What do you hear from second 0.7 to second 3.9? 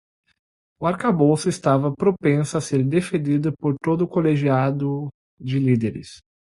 O arcabouço estava propenso a ser deferido por